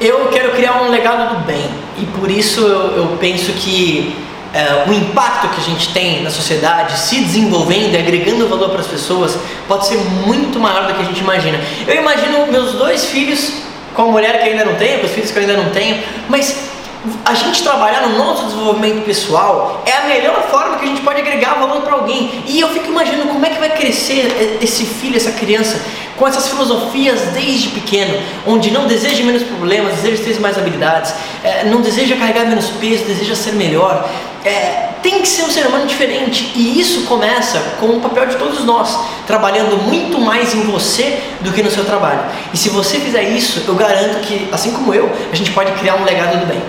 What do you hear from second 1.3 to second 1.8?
do bem